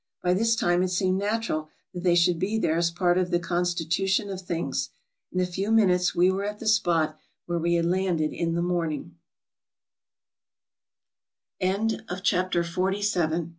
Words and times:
By 0.23 0.33
this 0.33 0.55
time 0.55 0.81
it 0.81 0.87
seemed 0.87 1.19
natural 1.19 1.69
that 1.93 2.01
they 2.01 2.15
should 2.15 2.39
be 2.39 2.57
there 2.57 2.75
as 2.79 2.89
part 2.89 3.19
of 3.19 3.29
the 3.29 3.37
constitution 3.37 4.31
of 4.31 4.41
things. 4.41 4.89
In 5.31 5.39
a 5.39 5.45
few 5.45 5.69
minutes 5.71 6.15
we 6.15 6.31
were 6.31 6.43
at 6.43 6.57
the 6.57 6.65
spot 6.67 7.19
where 7.45 7.59
we 7.59 7.75
had 7.75 7.85
landed 7.85 8.33
in 8.33 8.57